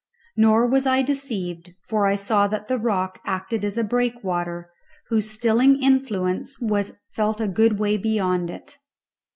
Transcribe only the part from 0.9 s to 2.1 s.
deceived, for